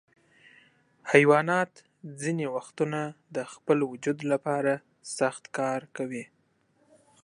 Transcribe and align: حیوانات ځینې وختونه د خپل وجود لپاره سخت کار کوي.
حیوانات 1.11 1.71
ځینې 2.21 2.45
وختونه 2.55 2.99
د 3.35 3.37
خپل 3.53 3.77
وجود 3.91 4.19
لپاره 4.31 4.73
سخت 5.17 5.43
کار 5.57 5.81
کوي. 5.97 6.25